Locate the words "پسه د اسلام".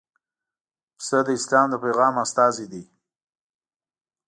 0.97-1.67